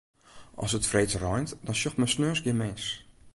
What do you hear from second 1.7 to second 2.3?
sjocht men